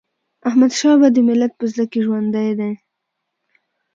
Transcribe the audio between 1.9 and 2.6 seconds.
کي ژوندی